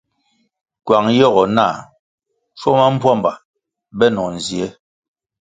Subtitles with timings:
[0.85, 1.75] Kywang yogo nah
[2.57, 3.31] schuo ma mbpuama
[3.97, 4.65] benoh nzie.